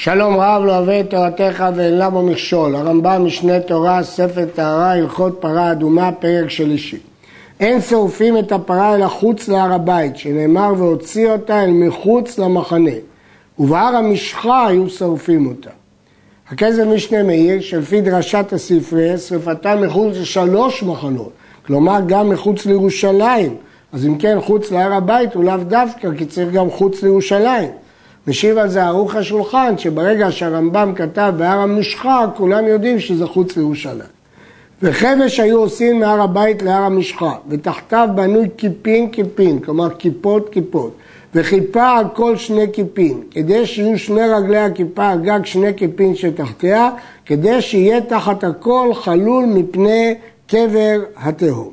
שלום 0.00 0.36
רב 0.36 0.64
לא 0.64 0.76
אוהב 0.76 0.88
את 0.88 1.10
תורתך 1.10 1.64
ואין 1.74 1.98
למה 1.98 2.22
מכשול. 2.22 2.76
הרמב"ם 2.76 3.24
משנה 3.24 3.60
תורה, 3.60 4.02
ספר 4.02 4.44
טהרה, 4.54 4.92
הלכות 4.92 5.36
פרה 5.40 5.72
אדומה, 5.72 6.12
פרק 6.12 6.50
שלישי. 6.50 6.98
אין 7.60 7.80
שורפים 7.80 8.38
את 8.38 8.52
הפרה 8.52 8.94
אלא 8.94 9.06
חוץ 9.06 9.48
להר 9.48 9.72
הבית, 9.72 10.16
שנאמר 10.16 10.72
והוציא 10.76 11.28
אותה 11.28 11.64
אל 11.64 11.70
מחוץ 11.70 12.38
למחנה. 12.38 12.90
ובהר 13.58 13.96
המשחה 13.96 14.66
היו 14.66 14.90
שורפים 14.90 15.46
אותה. 15.46 15.70
הכסף 16.48 16.82
משנה 16.94 17.22
מאיר, 17.22 17.60
שלפי 17.60 18.00
דרשת 18.00 18.52
הספרי, 18.52 19.18
שרפתה 19.18 19.76
מחוץ 19.76 20.16
לשלוש 20.16 20.82
מחנות, 20.82 21.32
כלומר 21.66 22.00
גם 22.06 22.28
מחוץ 22.28 22.66
לירושלים. 22.66 23.54
אז 23.92 24.06
אם 24.06 24.18
כן, 24.18 24.38
חוץ 24.40 24.70
להר 24.70 24.92
הבית 24.92 25.34
הוא 25.34 25.44
לאו 25.44 25.56
דווקא, 25.56 26.08
כי 26.18 26.26
צריך 26.26 26.52
גם 26.52 26.70
חוץ 26.70 27.02
לירושלים. 27.02 27.87
משיב 28.28 28.58
על 28.58 28.68
זה 28.68 28.84
ערוך 28.84 29.14
השולחן, 29.14 29.78
שברגע 29.78 30.30
שהרמב"ם 30.30 30.92
כתב 30.96 31.32
בהר 31.36 31.58
המשחה, 31.58 32.26
כולם 32.36 32.66
יודעים 32.66 33.00
שזה 33.00 33.26
חוץ 33.26 33.56
לירושלים. 33.56 34.18
וחבש 34.82 35.40
היו 35.40 35.58
עושים 35.58 36.00
מהר 36.00 36.22
הבית 36.22 36.62
להר 36.62 36.82
המשחה, 36.82 37.32
ותחתיו 37.48 38.08
בנוי 38.14 38.48
כיפין 38.56 39.10
כיפין, 39.10 39.58
כלומר 39.60 39.88
כיפות 39.98 40.48
כיפות, 40.48 40.92
וכיפה 41.34 41.88
על 41.88 42.04
כל 42.14 42.36
שני 42.36 42.66
כיפין, 42.72 43.20
כדי 43.30 43.66
שיהיו 43.66 43.98
שני 43.98 44.22
רגלי 44.22 44.58
הכיפה 44.58 45.08
על 45.08 45.20
גג 45.20 45.40
שני 45.44 45.74
כיפין 45.76 46.14
שתחתיה, 46.14 46.90
כדי 47.26 47.62
שיהיה 47.62 48.00
תחת 48.00 48.44
הכל 48.44 48.90
חלול 48.94 49.44
מפני 49.44 50.14
קבר 50.46 51.00
התהום. 51.16 51.70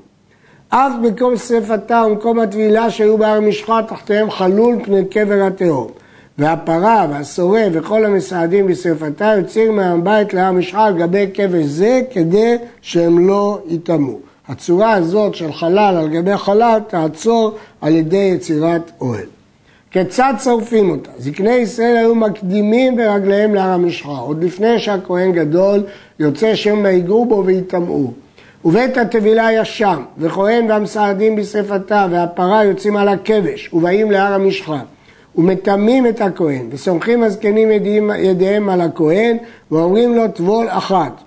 אף 0.69 0.91
מקום 1.01 1.37
שרפתה 1.37 2.03
ומקום 2.07 2.39
הטבילה 2.39 2.89
שהיו 2.89 3.17
בהר 3.17 3.39
משחה 3.39 3.81
תחתיהם 3.87 4.31
חלול 4.31 4.75
מפני 4.75 5.05
קבר 5.05 5.43
התהום. 5.47 6.04
והפרה 6.37 7.07
והסורר 7.11 7.69
וכל 7.71 8.05
המסעדים 8.05 8.67
בשרפתה 8.67 9.33
יוצאים 9.37 9.75
מהבית 9.75 10.33
להר 10.33 10.51
משחה 10.51 10.85
על 10.85 10.97
גבי 10.97 11.25
כבש 11.33 11.65
זה 11.65 12.01
כדי 12.11 12.55
שהם 12.81 13.27
לא 13.27 13.59
יטמאו. 13.67 14.19
הצורה 14.47 14.93
הזאת 14.93 15.35
של 15.35 15.53
חלל 15.53 15.95
על 15.97 16.07
גבי 16.09 16.37
חלל 16.37 16.79
תעצור 16.87 17.51
על 17.81 17.95
ידי 17.95 18.31
יצירת 18.35 18.91
אוהל. 19.01 19.25
כיצד 19.91 20.33
שורפים 20.43 20.89
אותה? 20.89 21.09
זקני 21.17 21.53
ישראל 21.53 21.97
היו 21.97 22.15
מקדימים 22.15 22.95
ברגליהם 22.95 23.55
להר 23.55 23.69
המשחה, 23.69 24.17
עוד 24.17 24.43
לפני 24.43 24.79
שהכהן 24.79 25.31
גדול 25.31 25.83
יוצא 26.19 26.55
שמא 26.55 26.87
ייגעו 26.87 27.25
בו 27.25 27.43
ויטמאו. 27.45 28.11
ובית 28.65 28.97
הטבילה 28.97 29.47
היה 29.47 29.65
שם, 29.65 30.03
וכהן 30.17 30.71
והמסעדים 30.71 31.35
בשרפתה, 31.35 32.07
והפרה 32.11 32.63
יוצאים 32.63 32.97
על 32.97 33.07
הכבש, 33.09 33.69
ובאים 33.73 34.11
להר 34.11 34.33
המשחה. 34.33 34.79
ומטמאים 35.37 36.07
את 36.07 36.21
הכהן, 36.21 36.67
וסומכים 36.71 37.23
הזקנים 37.23 37.71
ידיהם, 37.71 38.11
ידיהם 38.19 38.69
על 38.69 38.81
הכהן, 38.81 39.37
ואומרים 39.71 40.15
לו 40.15 40.27
טבול 40.27 40.67
אחת. 40.69 41.21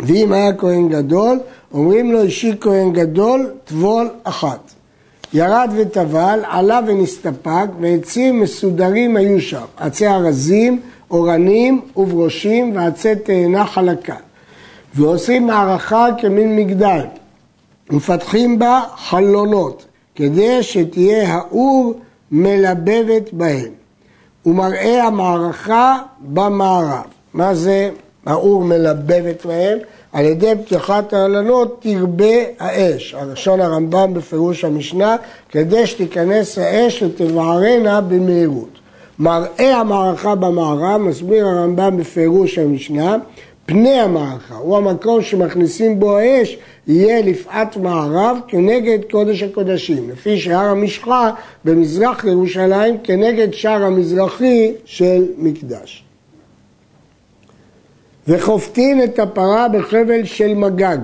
ואם 0.00 0.32
היה 0.32 0.52
כהן 0.52 0.88
גדול, 0.88 1.38
אומרים 1.74 2.12
לו 2.12 2.22
אישי 2.22 2.52
כהן 2.60 2.92
גדול, 2.92 3.50
טבול 3.64 4.10
אחת. 4.24 4.70
ירד 5.34 5.70
וטבל, 5.76 6.40
עלה 6.44 6.80
ונסתפק, 6.86 7.66
ועצים 7.80 8.40
מסודרים 8.40 9.16
היו 9.16 9.40
שם, 9.40 9.64
עצי 9.76 10.06
ארזים, 10.06 10.80
אורנים 11.10 11.80
וברושים 11.96 12.76
ועצי 12.76 13.14
תאנה 13.14 13.66
חלקה. 13.66 14.16
ועושים 14.94 15.46
מערכה 15.46 16.06
כמין 16.20 16.56
מגדל, 16.56 17.00
ומפתחים 17.90 18.58
בה 18.58 18.80
חלונות, 18.96 19.84
כדי 20.14 20.62
שתהיה 20.62 21.34
האור 21.34 21.94
מלבבת 22.32 23.32
בהם. 23.32 23.70
ומראה 24.46 25.04
המערכה 25.04 25.98
במערב. 26.20 27.04
מה 27.34 27.54
זה 27.54 27.90
האור 28.26 28.64
מלבבת 28.64 29.46
בהם? 29.46 29.78
על 30.12 30.24
ידי 30.24 30.52
פתיחת 30.64 31.12
העלנות 31.12 31.78
תרבה 31.82 32.34
האש. 32.58 33.14
הראשון 33.14 33.60
הרמב"ם 33.60 34.14
בפירוש 34.14 34.64
המשנה, 34.64 35.16
כדי 35.48 35.86
שתיכנס 35.86 36.58
האש 36.58 37.02
ותבערנה 37.02 38.00
במהירות. 38.00 38.78
מראה 39.18 39.76
המערכה 39.76 40.34
במערב, 40.34 40.96
מסביר 40.96 41.46
הרמב"ם 41.46 41.96
בפירוש 41.96 42.58
המשנה, 42.58 43.16
פני 43.68 44.00
המערכה, 44.00 44.54
הוא 44.54 44.76
המקום 44.76 45.22
שמכניסים 45.22 46.00
בו 46.00 46.16
האש, 46.16 46.58
יהיה 46.86 47.22
לפעת 47.22 47.76
מערב 47.76 48.38
כנגד 48.48 48.98
קודש 49.10 49.42
הקודשים, 49.42 50.10
לפי 50.10 50.38
שהר 50.38 50.64
המשחה 50.64 51.30
במזרח 51.64 52.24
ירושלים 52.24 52.96
כנגד 53.04 53.52
שער 53.52 53.84
המזרחי 53.84 54.72
של 54.84 55.26
מקדש. 55.38 56.04
וחופטין 58.28 59.04
את 59.04 59.18
הפרה 59.18 59.68
בחבל 59.68 60.24
של 60.24 60.54
מגג. 60.54 60.98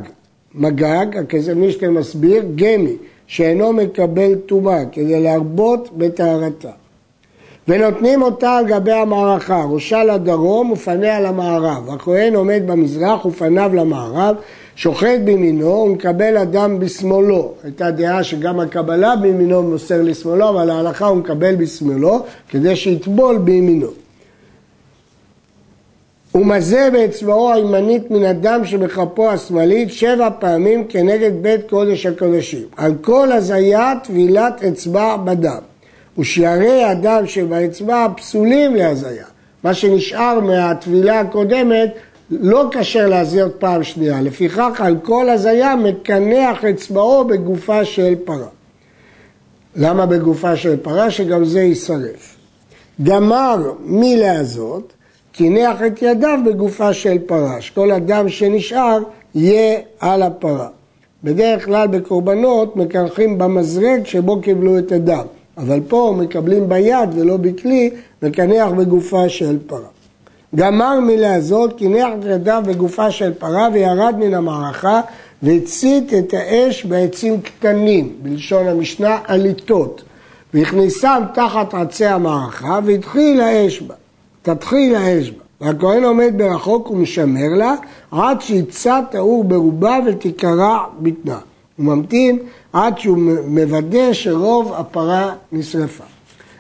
מגג, 0.55 1.07
הכסף 1.21 1.53
מסביר, 1.91 2.45
גמי, 2.55 2.97
שאינו 3.27 3.73
מקבל 3.73 4.35
טומאה, 4.35 4.85
כדי 4.93 5.21
להרבות 5.21 5.89
בטהרתה. 5.97 6.71
ונותנים 7.69 8.23
אותה 8.23 8.57
על 8.57 8.67
גבי 8.67 8.93
המערכה, 8.93 9.65
ראשה 9.71 10.05
לדרום 10.05 10.71
ופניה 10.71 11.21
למערב. 11.21 11.91
הכהן 11.91 12.35
עומד 12.35 12.63
במזרח 12.67 13.25
ופניו 13.25 13.71
למערב, 13.75 14.37
שוחט 14.77 15.21
בימינו 15.25 15.67
ומקבל 15.67 16.37
אדם 16.37 16.79
בשמאלו. 16.79 17.53
הייתה 17.65 17.91
דעה 17.91 18.25
שגם 18.25 18.61
הקבלה 18.61 19.17
בימינו 19.17 19.63
מוסר 19.63 20.03
לשמאלו, 20.03 20.49
אבל 20.49 20.71
ההלכה 20.71 21.07
הוא 21.07 21.17
מקבל 21.17 21.55
בשמאלו, 21.57 22.23
כדי 22.49 22.77
שיטבול 22.77 23.39
בימינו. 23.39 23.89
ומזה 26.35 26.89
באצבעו 26.93 27.53
הימנית 27.53 28.11
מן 28.11 28.25
הדם 28.25 28.61
שבכפו 28.65 29.31
השמאלית 29.31 29.93
שבע 29.93 30.29
פעמים 30.39 30.85
כנגד 30.89 31.33
בית 31.43 31.61
קודש 31.71 32.07
הקודשים. 32.07 32.63
על 32.77 32.95
כל 33.01 33.33
הזיה 33.33 33.93
טבילת 34.05 34.63
אצבע 34.65 35.17
בדם. 35.17 35.74
ושערי 36.19 36.85
הדם 36.85 37.23
שבאצבע 37.27 38.07
פסולים 38.17 38.75
להזיה. 38.75 39.25
מה 39.65 39.75
שנשאר 39.75 40.41
מהטבילה 40.41 41.21
הקודמת 41.21 41.95
לא 42.31 42.69
כשר 42.71 43.09
להזיות 43.09 43.55
פעם 43.59 43.83
שנייה. 43.83 44.21
לפיכך 44.21 44.81
על 44.81 44.97
כל 45.03 45.31
הזיה 45.31 45.77
מקנח 45.77 46.65
אצבעו 46.65 47.25
בגופה 47.25 47.85
של 47.85 48.15
פרה. 48.25 48.49
למה 49.77 50.07
בגופה 50.07 50.57
של 50.57 50.77
פרה? 50.77 51.11
שגם 51.11 51.45
זה 51.45 51.61
יישרף. 51.61 52.37
גמר 53.03 53.73
מלהזות, 53.85 54.93
קינח 55.33 55.83
את 55.87 56.03
ידיו 56.03 56.39
בגופה 56.47 56.93
של 56.93 57.19
פרה, 57.27 57.61
שכל 57.61 57.91
הדם 57.91 58.29
שנשאר 58.29 58.99
יהיה 59.35 59.79
על 60.01 60.23
הפרה. 60.23 60.69
בדרך 61.25 61.65
כלל 61.65 61.87
בקורבנות 61.87 62.77
מקנחים 62.77 63.39
במזרק 63.39 64.07
שבו 64.07 64.41
קיבלו 64.41 64.79
את 64.79 64.93
הדם. 64.93 65.27
אבל 65.59 65.81
פה 65.89 66.15
מקבלים 66.19 66.69
ביד 66.69 67.09
ולא 67.15 67.37
בכלי, 67.37 67.91
וקניח 68.23 68.69
בגופה 68.69 69.29
של 69.29 69.59
פרה. 69.67 69.89
גמר 70.55 71.01
מלעזות, 71.01 71.79
קינח 71.79 72.09
את 72.19 72.25
ידיו 72.25 72.63
בגופה 72.67 73.11
של 73.11 73.35
פרה 73.35 73.69
וירד 73.73 74.15
מן 74.19 74.35
המערכה 74.35 75.01
והצית 75.43 76.15
את 76.15 76.35
האש 76.35 76.85
בעצים 76.85 77.41
קטנים, 77.41 78.13
בלשון 78.23 78.67
המשנה 78.69 79.19
עליתות, 79.25 80.03
והכניסם 80.55 81.23
תחת 81.35 81.75
עצי 81.75 82.07
המערכה 82.07 82.79
והתחיל 82.85 83.41
האש 83.41 83.81
בה, 83.81 83.95
תתחיל 84.43 84.95
האש 84.95 85.31
בה. 85.31 85.45
והכהן 85.61 86.05
עומד 86.05 86.33
ברחוק 86.37 86.91
ומשמר 86.91 87.49
לה 87.59 87.75
עד 88.11 88.41
שיצת 88.41 89.05
האור 89.15 89.45
ברובה 89.45 89.99
ותיקרע 90.07 90.79
בטנה. 90.99 91.39
הוא 91.77 91.87
ממתין 91.87 92.39
עד 92.73 92.99
שהוא 92.99 93.19
מוודא 93.47 94.13
שרוב 94.13 94.73
הפרה 94.73 95.33
נשרפה. 95.53 96.05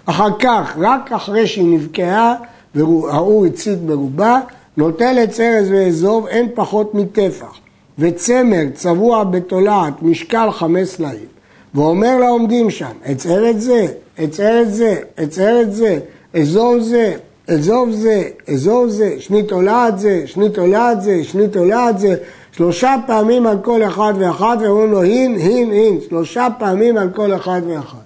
אחר 0.06 0.38
כך, 0.38 0.76
רק 0.78 1.12
אחרי 1.12 1.46
שהיא 1.46 1.74
נבקעה 1.74 2.34
והאור 2.74 3.44
הצית 3.46 3.78
ברובה, 3.78 4.40
נוטלת 4.76 5.40
ארז 5.40 5.70
ואזוב 5.70 6.26
אין 6.26 6.48
פחות 6.54 6.94
מטפח, 6.94 7.58
וצמר 7.98 8.62
צבוע 8.74 9.24
בתולעת 9.24 10.02
משקל 10.02 10.50
חמש 10.50 10.88
סלעים, 10.88 11.26
ואומר 11.74 12.18
לעומדים 12.18 12.70
שם, 12.70 12.92
אצער 13.12 13.50
את 13.50 13.60
זה, 13.60 13.86
אצער 14.24 14.62
את 14.62 14.74
זה, 14.74 14.96
אצער 15.24 15.60
את 15.60 15.74
זה, 15.74 15.98
אזוב 16.34 16.78
זה, 16.80 17.14
אזוב 17.48 17.90
זה, 17.90 18.22
אזוב 18.48 18.88
זה, 18.88 19.14
שני 19.18 19.42
תולעת 19.42 19.98
זה, 19.98 20.22
שני 20.26 20.48
תולעת 20.48 21.02
זה, 21.02 21.24
שני 21.24 21.48
תולעת 21.48 21.98
זה, 21.98 22.16
שלושה 22.52 22.94
פעמים 23.06 23.46
על 23.46 23.58
כל 23.62 23.82
אחד 23.82 24.14
ואחד, 24.18 24.56
ואומרים 24.60 24.90
לו 24.90 25.02
הין, 25.02 25.36
הין, 25.36 25.70
הין, 25.70 25.98
שלושה 26.08 26.48
פעמים 26.58 26.96
על 26.96 27.10
כל 27.10 27.34
אחד 27.34 27.60
ואחד. 27.68 27.98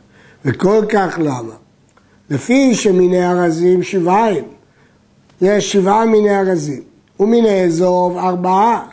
וכל 0.44 0.80
כך 0.88 1.18
למה? 1.22 1.54
לפי 2.30 2.74
שמיני 2.74 3.28
ארזים 3.30 3.82
שבעיים, 3.82 4.44
יש 5.42 5.72
שבעה 5.72 6.04
מיני 6.04 6.38
ארזים, 6.38 6.82
ומיני 7.20 7.64
אזוב 7.64 8.18
ארבעה, 8.18 8.84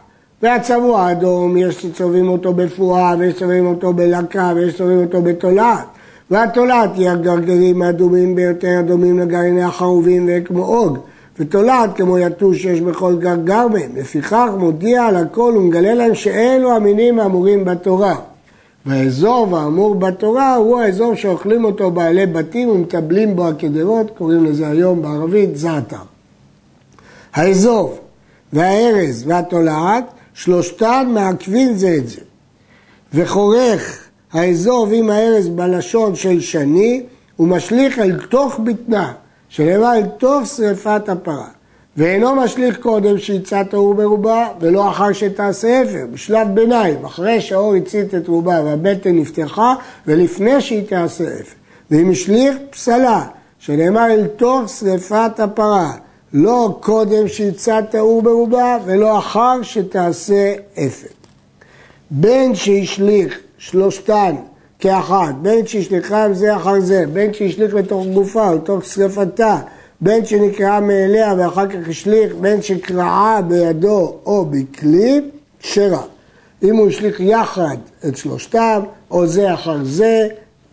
והצבוע 0.41 1.01
האדום 1.01 1.57
יש 1.57 1.81
שצובעים 1.81 2.29
אותו 2.29 2.53
בפועה, 2.53 3.15
ויש 3.19 3.33
שצובעים 3.33 3.65
אותו 3.65 3.93
בלקה, 3.93 4.53
ויש 4.55 4.73
שצובעים 4.73 4.99
אותו 4.99 5.21
בתולעת. 5.21 5.85
והתולעת 6.31 6.89
היא 6.95 7.09
הגרגרים 7.09 7.81
האדומים 7.81 8.35
ביותר, 8.35 8.79
הדומים 8.79 9.19
לגרעיני 9.19 9.63
החרובים 9.63 10.29
וכמו 10.29 10.65
עוג. 10.65 10.97
ותולעת 11.39 11.89
כמו 11.95 12.17
יתוש 12.17 12.61
שיש 12.61 12.81
בכל 12.81 13.15
גרגר 13.19 13.67
מהם. 13.67 13.95
לפיכך 13.95 14.49
מודיע 14.57 15.03
על 15.03 15.15
הכל 15.15 15.53
ומגלה 15.57 15.93
להם 15.93 16.15
שאלו 16.15 16.75
המינים 16.75 17.19
האמורים 17.19 17.65
בתורה. 17.65 18.15
והאזור 18.85 19.57
האמור 19.57 19.95
בתורה 19.95 20.55
הוא 20.55 20.79
האזור 20.79 21.15
שאוכלים 21.15 21.65
אותו 21.65 21.91
בעלי 21.91 22.25
בתים 22.25 22.69
ומטבלים 22.69 23.35
בו 23.35 23.47
הקדרות, 23.47 24.11
קוראים 24.17 24.45
לזה 24.45 24.67
היום 24.67 25.01
בערבית 25.01 25.57
זעתר. 25.57 25.95
האזור 27.33 27.97
והארז 28.53 29.23
והתולעת, 29.27 30.05
שלושתן 30.33 31.11
מעכבים 31.13 31.73
זה 31.73 31.95
את 31.97 32.09
זה. 32.09 32.21
וחורך 33.13 34.04
האזור 34.35 34.87
עם 34.91 35.09
הארז 35.09 35.49
בלשון 35.49 36.15
של 36.15 36.41
שני, 36.41 37.03
ומשליך 37.39 37.99
אל 37.99 38.19
תוך 38.29 38.59
בטנה, 38.63 39.13
שנאמר 39.49 39.95
אל 39.95 40.05
תוך 40.05 40.47
שרפת 40.47 41.09
הפרה. 41.09 41.47
ואינו 41.97 42.35
משליך 42.35 42.79
קודם 42.79 43.17
שהצת 43.17 43.73
האור 43.73 43.93
ברובה, 43.93 44.47
ולא 44.59 44.89
אחר 44.89 45.13
שתעשה 45.13 45.81
אפר, 45.83 46.05
בשלב 46.13 46.47
ביניים, 46.53 47.05
אחרי 47.05 47.41
שהאור 47.41 47.75
הצית 47.75 48.15
את 48.15 48.27
רובה 48.27 48.61
והבטן 48.65 49.15
נפתחה, 49.15 49.75
ולפני 50.07 50.61
שהיא 50.61 50.87
תעשה 50.87 51.23
אפר. 51.23 51.55
ואם 51.91 52.11
השליך 52.11 52.55
פסלה, 52.69 53.27
שנאמר 53.59 54.05
אל 54.05 54.27
תוך 54.27 54.69
שרפת 54.69 55.39
הפרה, 55.39 55.91
לא 56.33 56.77
קודם 56.81 57.27
שהצת 57.27 57.95
האור 57.95 58.21
ברובה, 58.21 58.77
ולא 58.85 59.17
אחר 59.17 59.61
שתעשה 59.61 60.53
אפר. 60.73 61.07
בין 62.11 62.55
שהשליך 62.55 63.39
שלושתן 63.69 64.35
כאחת, 64.79 65.35
בין 65.41 65.67
שהשליכם 65.67 66.33
זה 66.33 66.55
אחר 66.55 66.79
זה, 66.79 67.03
בין 67.13 67.33
שהשליך 67.33 67.73
לתוך 67.73 68.05
גופה 68.13 68.49
או 68.49 68.55
לתוך 68.55 68.85
שרפתה, 68.85 69.57
בין 70.01 70.25
שנקרעה 70.25 70.79
מאליה 70.79 71.33
ואחר 71.37 71.67
כך 71.67 71.89
השליך, 71.89 72.33
בין 72.41 72.61
שקרעה 72.61 73.41
בידו 73.41 74.15
או 74.25 74.45
בכלי, 74.45 75.21
כשרה. 75.59 76.01
אם 76.63 76.75
הוא 76.75 76.87
השליך 76.87 77.19
יחד 77.19 77.77
את 78.07 78.17
שלושתם, 78.17 78.81
או 79.11 79.27
זה 79.27 79.53
אחר 79.53 79.77
זה, 79.83 80.27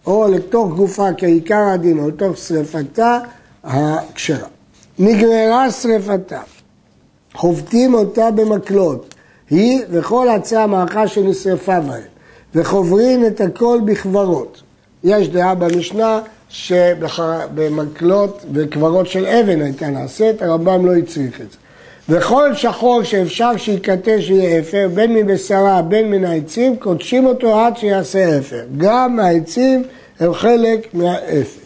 או 0.07 0.29
לתוך 0.29 0.75
גופה 0.75 1.09
כעיקר 1.17 1.65
הדין, 1.75 1.99
או 1.99 2.09
לתוך 2.09 2.37
שרפתה, 2.37 3.19
הכשרה. 3.65 4.49
נגררה 4.99 5.71
שרפתה, 5.71 6.41
חובטים 7.35 7.95
אותה 7.95 8.31
במקלות, 8.31 9.15
היא 9.51 9.83
וכל 9.91 10.29
עצי 10.29 10.57
המערכה 10.57 11.09
שנשרפה 11.09 11.81
בהם, 11.81 12.12
וחוברין 12.55 13.27
את 13.27 13.41
הכל 13.41 13.81
בכברות. 13.85 14.63
יש 15.05 15.29
דעה 15.29 15.55
במשנה 15.55 16.21
שבמקלות 16.49 18.45
וקברות 18.53 19.07
של 19.07 19.27
אבן 19.27 19.63
הייתה 19.63 19.87
נעשית, 19.87 20.43
הרמב"ם 20.43 20.87
לא 20.87 20.95
הצריך 20.95 21.41
את 21.41 21.51
זה. 21.51 21.57
וכל 22.09 22.55
שחור 22.55 23.03
שאפשר 23.03 23.57
שיקטש 23.57 24.27
שיהיה 24.27 24.61
אפר, 24.61 24.89
בין 24.95 25.15
מבשרה, 25.15 25.83
בין 25.83 26.11
מן 26.11 26.25
העצים, 26.25 26.77
קודשים 26.77 27.27
אותו 27.27 27.61
עד 27.61 27.77
שיעשה 27.77 28.39
אפר. 28.39 28.65
גם 28.77 29.21
העצים 29.21 29.83
הם 30.21 30.35
חלק 30.35 30.95
מהאפר. 30.95 31.61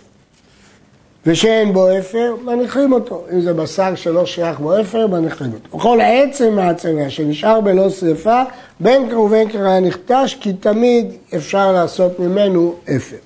ושאין 1.26 1.72
בו 1.72 1.98
אפר, 1.98 2.34
מניחים 2.44 2.92
אותו. 2.92 3.24
אם 3.32 3.40
זה 3.40 3.54
בשר 3.54 3.94
שלא 3.94 4.26
שייך 4.26 4.60
בו 4.60 4.80
אפר, 4.80 5.06
מניחים 5.06 5.52
אותו. 5.52 5.76
וכל 5.76 5.98
עצם 6.02 6.54
מהצמח 6.54 7.08
שנשאר 7.08 7.60
בלא 7.60 7.90
שרפה, 7.90 8.42
בין 8.80 9.08
כך 9.08 9.54
היה 9.54 9.80
נכתש, 9.80 10.36
כי 10.40 10.52
תמיד 10.52 11.06
אפשר 11.36 11.72
לעשות 11.72 12.20
ממנו 12.20 12.74
אפר. 12.96 13.16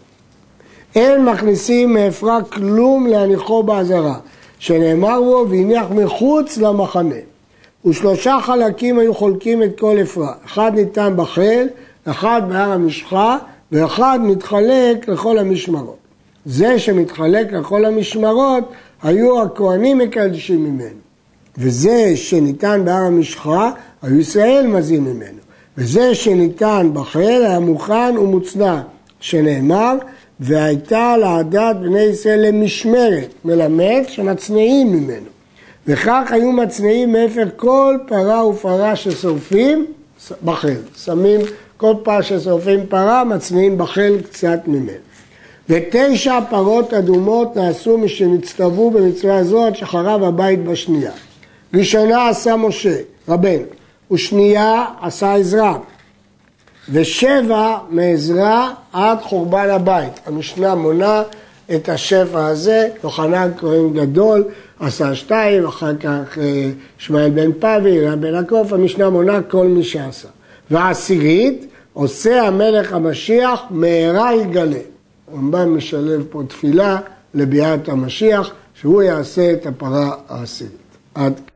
אין 0.94 1.24
מכניסים 1.24 1.94
מעפרה 1.94 2.42
כלום 2.42 3.06
להניחו 3.06 3.62
באזהרה, 3.62 4.14
שנאמר 4.58 5.20
בו 5.20 5.46
והניח 5.50 5.86
מחוץ 5.90 6.56
למחנה. 6.56 7.20
ושלושה 7.86 8.38
חלקים 8.42 8.98
היו 8.98 9.14
חולקים 9.14 9.62
את 9.62 9.80
כל 9.80 9.96
אפרה, 10.02 10.32
אחד 10.46 10.72
ניתן 10.74 11.14
בחיל, 11.16 11.68
אחד 12.04 12.42
בהר 12.48 12.72
המשחה, 12.72 13.38
ואחד 13.72 14.18
מתחלק 14.22 15.08
לכל 15.08 15.38
המשמרות. 15.38 15.99
זה 16.46 16.78
שמתחלק 16.78 17.52
לכל 17.52 17.84
המשמרות, 17.84 18.72
היו 19.02 19.42
הכהנים 19.42 19.98
מקדשים 19.98 20.64
ממנו. 20.64 21.00
וזה 21.58 22.12
שניתן 22.16 22.82
בהר 22.84 23.04
המשחה, 23.06 23.70
היו 24.02 24.20
ישראל 24.20 24.66
מזים 24.66 25.04
ממנו. 25.04 25.40
וזה 25.78 26.14
שניתן 26.14 26.90
בחיל 26.94 27.42
היה 27.44 27.58
מוכן 27.60 28.14
ומוצנע, 28.18 28.80
שנאמר, 29.20 29.96
והייתה 30.40 31.16
לעדת 31.16 31.76
בני 31.76 32.02
ישראל 32.02 32.48
למשמרת, 32.48 33.28
מלמד 33.44 34.02
שמצניעים 34.08 34.92
ממנו. 34.92 35.26
וכך 35.86 36.28
היו 36.30 36.52
מצניעים 36.52 37.12
מאפר 37.12 37.44
כל 37.56 37.98
פרה 38.08 38.46
ופרה 38.46 38.96
ששורפים 38.96 39.86
בחיל. 40.44 40.78
שמים 41.04 41.40
כל 41.76 41.94
פעם 42.02 42.22
ששורפים 42.22 42.86
פרה, 42.88 43.24
מצניעים 43.24 43.78
בחיל 43.78 44.20
קצת 44.20 44.60
ממנו. 44.66 44.98
ותשע 45.70 46.38
פרות 46.50 46.94
אדומות 46.94 47.56
נעשו 47.56 47.98
משנצטוו 47.98 48.90
במצווה 48.90 49.44
זו 49.44 49.66
עד 49.66 49.76
שחרב 49.76 50.22
הבית 50.22 50.64
בשנייה. 50.64 51.12
ראשונה 51.74 52.28
עשה 52.28 52.56
משה, 52.56 52.96
רבנו, 53.28 53.64
ושנייה 54.10 54.84
עשה 55.00 55.34
עזרא, 55.34 55.74
ושבע 56.92 57.78
מעזרא 57.90 58.70
עד 58.92 59.18
חורבן 59.22 59.70
הבית. 59.70 60.20
המשנה 60.26 60.74
מונה 60.74 61.22
את 61.74 61.88
השפע 61.88 62.46
הזה, 62.46 62.88
יוחנן 63.04 63.50
כהן 63.58 63.92
גדול 63.92 64.44
עשה 64.80 65.14
שתיים, 65.14 65.66
אחר 65.66 65.96
כך 65.96 66.38
אה, 66.38 66.70
שמעאל 66.98 67.30
בן 67.30 67.52
פאבי, 67.52 68.06
רב 68.06 68.20
בן 68.20 68.34
המשנה 68.70 69.10
מונה 69.10 69.42
כל 69.42 69.66
מי 69.66 69.84
שעשה. 69.84 70.28
ועשירית 70.70 71.66
עושה 71.92 72.42
המלך 72.42 72.92
המשיח 72.92 73.62
מהרה 73.70 74.34
יגלה. 74.34 74.89
הרמב"ם 75.32 75.76
משלב 75.76 76.24
פה 76.30 76.42
תפילה 76.48 76.98
לביאת 77.34 77.88
המשיח, 77.88 78.50
שהוא 78.74 79.02
יעשה 79.02 79.52
את 79.52 79.66
הפרה 79.66 80.14
העשירית. 80.28 80.72
עד 81.14 81.34
כאן. 81.34 81.49